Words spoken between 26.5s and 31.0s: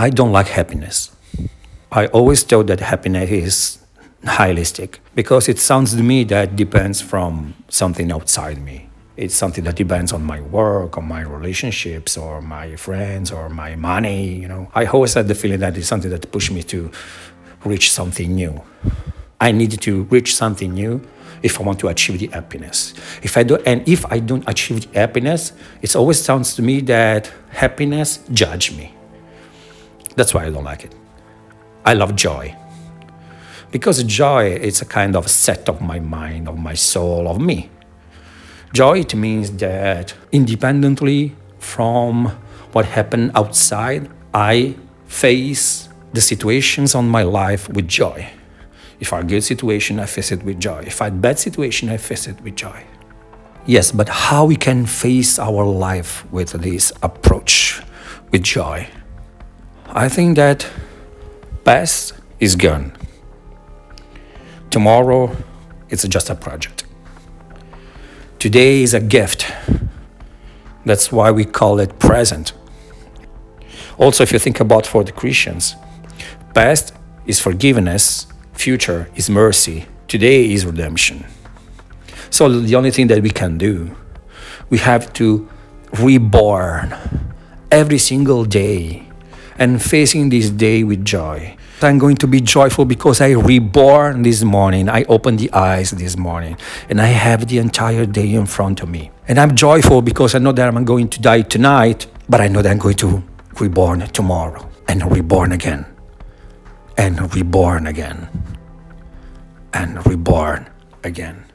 to me that happiness judge me. That's why I don't like it.